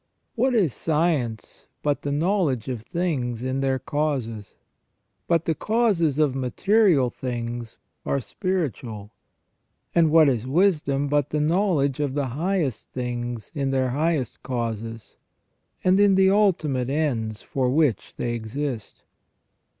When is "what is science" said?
0.33-1.67